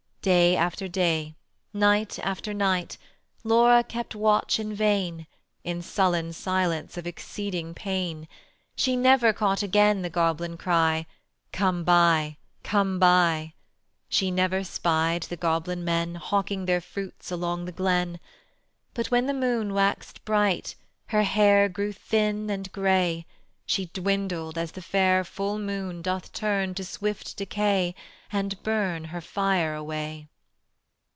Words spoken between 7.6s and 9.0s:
pain. She